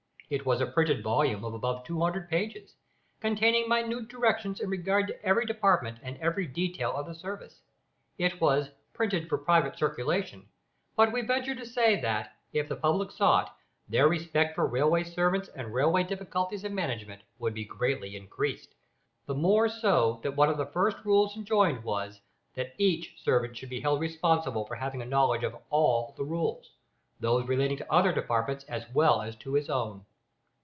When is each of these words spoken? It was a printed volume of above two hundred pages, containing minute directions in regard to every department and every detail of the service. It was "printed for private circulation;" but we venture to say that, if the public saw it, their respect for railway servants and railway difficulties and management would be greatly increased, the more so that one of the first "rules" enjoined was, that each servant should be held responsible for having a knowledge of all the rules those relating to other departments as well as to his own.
It 0.33 0.45
was 0.45 0.61
a 0.61 0.65
printed 0.65 1.03
volume 1.03 1.43
of 1.43 1.53
above 1.53 1.83
two 1.83 1.99
hundred 1.99 2.29
pages, 2.29 2.73
containing 3.19 3.67
minute 3.67 4.07
directions 4.07 4.61
in 4.61 4.69
regard 4.69 5.07
to 5.07 5.25
every 5.25 5.45
department 5.45 5.97
and 6.01 6.15
every 6.19 6.47
detail 6.47 6.95
of 6.95 7.05
the 7.05 7.13
service. 7.13 7.59
It 8.17 8.39
was 8.39 8.69
"printed 8.93 9.27
for 9.27 9.37
private 9.37 9.77
circulation;" 9.77 10.47
but 10.95 11.11
we 11.11 11.19
venture 11.19 11.53
to 11.55 11.65
say 11.65 11.99
that, 11.99 12.31
if 12.53 12.69
the 12.69 12.77
public 12.77 13.11
saw 13.11 13.41
it, 13.41 13.49
their 13.89 14.07
respect 14.07 14.55
for 14.55 14.65
railway 14.67 15.03
servants 15.03 15.49
and 15.49 15.73
railway 15.73 16.03
difficulties 16.05 16.63
and 16.63 16.73
management 16.73 17.21
would 17.37 17.53
be 17.53 17.65
greatly 17.65 18.15
increased, 18.15 18.73
the 19.25 19.35
more 19.35 19.67
so 19.67 20.21
that 20.23 20.37
one 20.37 20.47
of 20.49 20.55
the 20.55 20.65
first 20.67 20.95
"rules" 21.03 21.35
enjoined 21.35 21.83
was, 21.83 22.21
that 22.55 22.73
each 22.77 23.21
servant 23.21 23.57
should 23.57 23.67
be 23.69 23.81
held 23.81 23.99
responsible 23.99 24.65
for 24.65 24.75
having 24.75 25.01
a 25.01 25.05
knowledge 25.05 25.43
of 25.43 25.57
all 25.69 26.13
the 26.15 26.23
rules 26.23 26.71
those 27.19 27.45
relating 27.49 27.75
to 27.75 27.93
other 27.93 28.13
departments 28.13 28.63
as 28.69 28.85
well 28.93 29.21
as 29.21 29.35
to 29.35 29.55
his 29.55 29.69
own. 29.69 30.05